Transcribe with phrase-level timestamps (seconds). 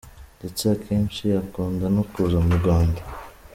[0.39, 3.01] Ndetse akenshi akunda no kuza mu Rwanda.